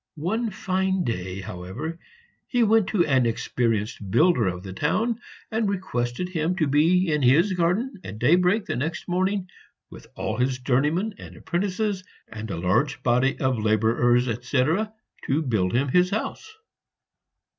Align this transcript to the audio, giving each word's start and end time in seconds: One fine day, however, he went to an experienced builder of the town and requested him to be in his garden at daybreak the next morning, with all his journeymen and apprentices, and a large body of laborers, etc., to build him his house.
One 0.15 0.49
fine 0.49 1.03
day, 1.03 1.41
however, 1.41 1.99
he 2.47 2.63
went 2.63 2.87
to 2.87 3.05
an 3.05 3.27
experienced 3.27 4.09
builder 4.09 4.47
of 4.47 4.63
the 4.63 4.73
town 4.73 5.19
and 5.51 5.69
requested 5.69 6.29
him 6.29 6.55
to 6.55 6.65
be 6.65 7.11
in 7.11 7.21
his 7.21 7.53
garden 7.53 7.93
at 8.03 8.17
daybreak 8.17 8.65
the 8.65 8.75
next 8.75 9.07
morning, 9.07 9.47
with 9.91 10.07
all 10.15 10.37
his 10.37 10.57
journeymen 10.57 11.13
and 11.19 11.37
apprentices, 11.37 12.03
and 12.27 12.49
a 12.49 12.57
large 12.57 13.03
body 13.03 13.37
of 13.39 13.59
laborers, 13.63 14.27
etc., 14.27 14.91
to 15.25 15.43
build 15.43 15.71
him 15.73 15.89
his 15.89 16.09
house. 16.09 16.51